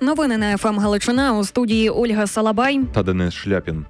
[0.00, 2.80] Новини на ФМ Галичина у студії Ольга Салабай.
[2.94, 3.84] та Денис Шляпін.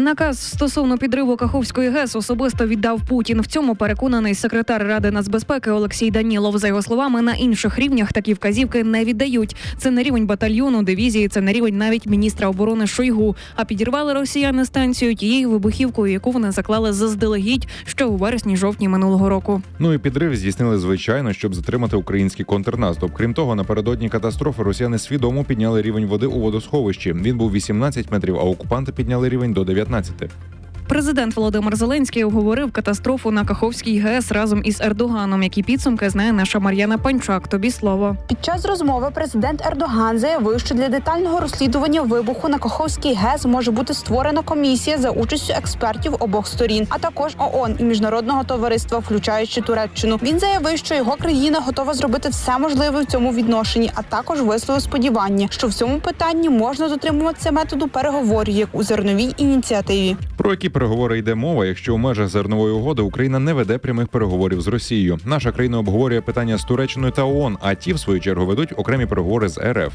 [0.00, 3.40] Наказ стосовно підриву Каховської ГЕС особисто віддав Путін.
[3.40, 6.58] В цьому переконаний секретар Ради нацбезпеки Олексій Данілов.
[6.58, 9.56] За його словами, на інших рівнях такі вказівки не віддають.
[9.78, 13.36] Це на рівень батальйону, дивізії, це на рівень навіть міністра оборони Шойгу.
[13.56, 19.62] А підірвали росіяни станцію тією вибухівкою, яку вони заклали заздалегідь ще у вересні-жовтні минулого року.
[19.78, 23.12] Ну і підрив здійснили звичайно, щоб затримати український контрнаступ.
[23.16, 27.12] Крім того, напередодні катастрофи росіяни свідомо підняли рівень води у водосховищі.
[27.12, 30.30] Він був 18 метрів, а окупанти підняли рівень до 19.
[30.90, 35.42] Президент Володимир Зеленський обговорив катастрофу на Каховській ГЕС разом із Ердоганом.
[35.42, 37.48] Які підсумки знає наша Мар'яна Панчак.
[37.48, 38.16] Тобі слово.
[38.28, 43.70] Під час розмови президент Ердоган заявив, що для детального розслідування вибуху на Каховській ГЕС може
[43.70, 49.60] бути створена комісія за участю експертів обох сторін, а також ООН і міжнародного товариства, включаючи
[49.60, 50.18] Туреччину.
[50.22, 54.82] Він заявив, що його країна готова зробити все можливе в цьому відношенні, а також висловив
[54.82, 60.16] сподівання, що в цьому питанні можна дотримуватися методу переговорів, як у зерновій ініціативі.
[60.40, 64.60] Про які переговори йде мова, якщо у межах зернової угоди Україна не веде прямих переговорів
[64.60, 65.18] з Росією.
[65.24, 69.06] Наша країна обговорює питання з Туреччиною та ООН, а ті, в свою чергу, ведуть окремі
[69.06, 69.92] переговори з РФ.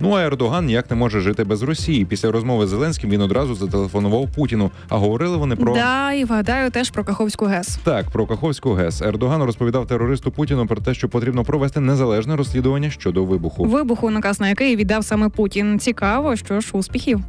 [0.00, 2.04] Ну а Ердоган ніяк не може жити без Росії.
[2.04, 4.70] Після розмови з Зеленським він одразу зателефонував Путіну.
[4.88, 7.78] А говорили вони про Да, і вгадаю теж про Каховську ГЕС.
[7.84, 9.02] так про Каховську ГЕС.
[9.02, 13.64] Ердоган розповідав терористу Путіну про те, що потрібно провести незалежне розслідування щодо вибуху.
[13.64, 15.78] Вибуху, наказ на який віддав саме Путін.
[15.78, 17.20] Цікаво, що ж успіхів.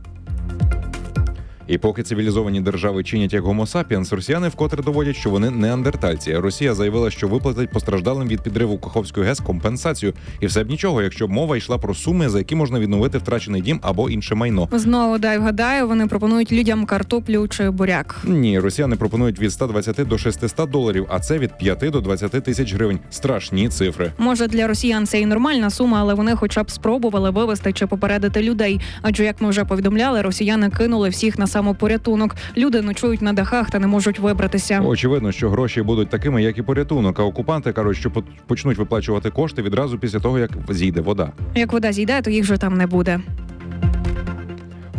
[1.67, 6.35] І поки цивілізовані держави чинять як сапіенс, росіяни вкотре доводять, що вони неандертальці.
[6.35, 11.27] Росія заявила, що виплатить постраждалим від підриву Каховської ГЕС компенсацію, і все б нічого, якщо
[11.27, 14.67] б мова йшла про суми, за які можна відновити втрачений дім або інше майно.
[14.71, 18.21] Знову дай вгадаю, вони пропонують людям картоплю чи буряк.
[18.23, 22.73] Ні, росіяни пропонують від 120 до 600 доларів, а це від 5 до 20 тисяч
[22.73, 22.99] гривень.
[23.09, 24.11] Страшні цифри.
[24.17, 28.41] Може для росіян це і нормальна сума, але вони хоча б спробували вивести чи попередити
[28.41, 28.81] людей.
[29.01, 32.35] Адже як ми вже повідомляли, росіяни кинули всіх на самопорятунок.
[32.57, 34.81] Люди ночують на дахах та не можуть вибратися.
[34.81, 37.19] Очевидно, що гроші будуть такими, як і порятунок.
[37.19, 41.31] А окупанти кажуть, що по- почнуть виплачувати кошти відразу після того, як зійде вода.
[41.55, 43.19] Як вода зійде, то їх вже там не буде.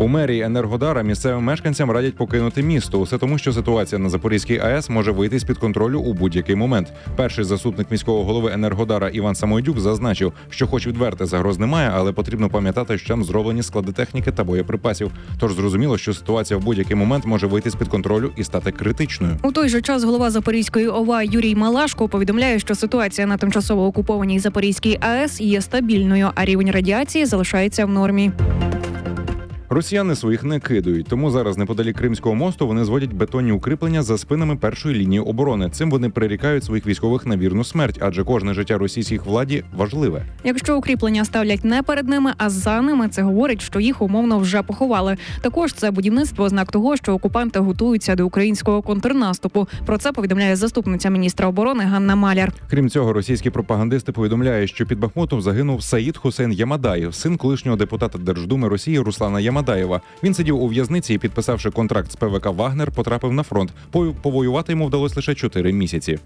[0.00, 3.00] У мерії Енергодара місцевим мешканцям радять покинути місто.
[3.00, 6.92] Усе тому, що ситуація на Запорізькій АЕС може вийти з під контролю у будь-який момент.
[7.16, 12.48] Перший заступник міського голови Енергодара Іван Самойдюк зазначив, що, хоч відверте загроз немає, але потрібно
[12.48, 15.10] пам'ятати, що там зроблені склади техніки та боєприпасів.
[15.38, 19.37] Тож зрозуміло, що ситуація в будь-який момент може вийти з під контролю і стати критичною.
[19.42, 24.38] У той же час голова Запорізької ОВА Юрій Малашко повідомляє, що ситуація на тимчасово окупованій
[24.38, 28.32] Запорізькій АЕС є стабільною, а рівень радіації залишається в нормі.
[29.71, 34.56] Росіяни своїх не кидають, тому зараз неподалік Кримського мосту вони зводять бетонні укріплення за спинами
[34.56, 35.71] першої лінії оборони.
[35.71, 40.25] Цим вони прирікають своїх військових на вірну смерть, адже кожне життя російських владі важливе.
[40.45, 44.62] Якщо укріплення ставлять не перед ними, а за ними, це говорить, що їх умовно вже
[44.62, 45.17] поховали.
[45.41, 49.69] Також це будівництво знак того, що окупанти готуються до українського контрнаступу.
[49.87, 52.53] Про це повідомляє заступниця міністра оборони Ганна Маляр.
[52.71, 58.19] Крім цього, російські пропагандисти повідомляють, що під Бахмутом загинув Саїд Хусейн Ямадаєв, син колишнього депутата
[58.19, 59.57] Держдуми Росії Руслана Ямадаєва.
[60.22, 63.72] Він сидів у в'язниці і, підписавши контракт з ПВК Вагнер, потрапив на фронт.
[64.22, 66.19] Повоювати йому вдалося лише 4 місяці.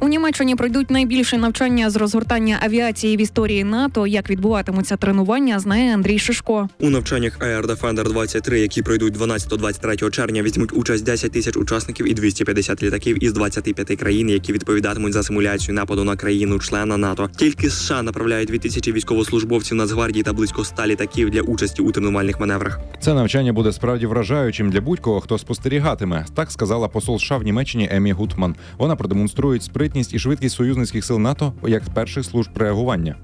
[0.00, 4.06] У Німеччині пройдуть найбільше навчання з розгортання авіації в історії НАТО.
[4.06, 6.68] Як відбуватимуться тренування, знає Андрій Шишко.
[6.80, 12.14] У навчаннях Air Defender 23, які пройдуть 12-23 червня, візьмуть участь 10 тисяч учасників і
[12.14, 17.30] 250 літаків із 25 країн, які відповідатимуть за симуляцію нападу на країну-члена НАТО.
[17.36, 22.40] Тільки США направляють 2 тисячі військовослужбовців Нацгвардії та близько 100 літаків для участі у тренувальних
[22.40, 22.80] маневрах.
[23.00, 26.26] Це навчання буде справді вражаючим для будь-кого, хто спостерігатиме.
[26.34, 28.56] Так сказала посол США в Німеччині Емі Гутман.
[28.78, 33.16] Вона продемонструє спритність і швидкість союзницьких сил НАТО як перших служб реагування.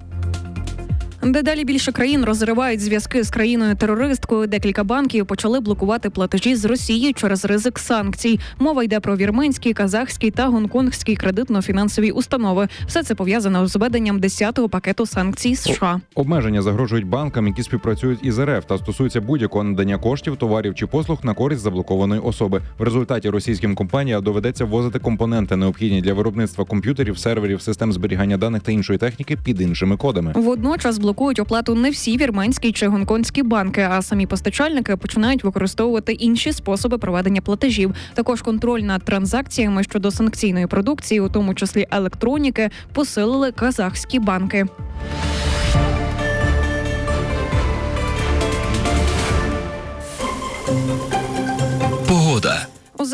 [1.32, 4.46] Дедалі більше країн розривають зв'язки з країною терористкою.
[4.46, 8.40] Декілька банків почали блокувати платежі з Росії через ризик санкцій.
[8.58, 12.68] Мова йде про вірменські, казахські та гонконгські кредитно-фінансові установи.
[12.86, 16.00] Все це пов'язано з введенням 10-го пакету санкцій США.
[16.14, 21.18] Обмеження загрожують банкам, які співпрацюють із РФ та стосуються будь-якого надання коштів, товарів чи послуг
[21.22, 22.60] на користь заблокованої особи.
[22.78, 28.62] В результаті російським компаніям доведеться ввозити компоненти, необхідні для виробництва комп'ютерів, серверів, систем зберігання даних
[28.62, 30.32] та іншої техніки під іншими кодами.
[30.34, 36.52] Водночас блокують оплату не всі вірменські чи гонконгські банки, а самі постачальники починають використовувати інші
[36.52, 37.94] способи проведення платежів.
[38.14, 44.66] Також контроль над транзакціями щодо санкційної продукції, у тому числі електроніки, посилили казахські банки.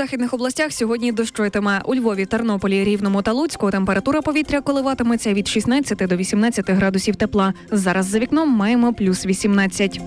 [0.00, 1.82] Західних областях сьогодні дощитиме.
[1.84, 7.54] У Львові, Тернополі, Рівному та Луцьку температура повітря коливатиметься від 16 до 18 градусів тепла.
[7.70, 10.00] Зараз за вікном маємо плюс 18.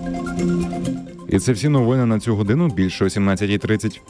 [1.28, 4.00] І це всі новини на цю годину більше о 17.30.